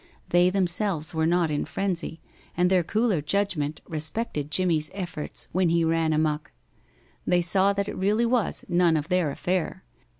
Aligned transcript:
They 0.29 0.49
themselves 0.49 1.13
were 1.13 1.27
not 1.27 1.51
in 1.51 1.63
frenzy, 1.63 2.21
and 2.57 2.71
their 2.71 2.83
cooler 2.83 3.21
judgment 3.21 3.81
respected 3.87 4.49
Jimmie's 4.49 4.89
efforts 4.95 5.47
when 5.51 5.69
he 5.69 5.85
ran 5.85 6.11
amuck. 6.11 6.51
They 7.27 7.41
saw 7.41 7.71
that 7.73 7.87
it 7.87 7.95
really 7.95 8.25
was 8.25 8.65
none 8.67 8.97
of 8.97 9.09
their 9.09 9.29
affair. 9.29 9.83